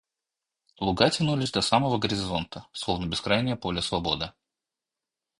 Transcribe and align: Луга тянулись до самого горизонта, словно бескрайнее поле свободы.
Луга 0.79 1.09
тянулись 1.11 1.51
до 1.51 1.61
самого 1.61 1.99
горизонта, 1.99 2.65
словно 2.71 3.05
бескрайнее 3.05 3.55
поле 3.55 3.83
свободы. 3.83 4.31